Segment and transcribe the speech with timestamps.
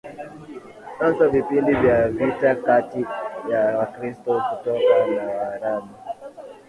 [0.99, 3.05] Hasa vipindi vya vita kati
[3.51, 5.89] ya Wakristo kutoka Ulaya na Waarabu